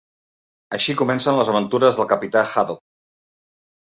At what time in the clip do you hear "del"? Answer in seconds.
1.99-2.07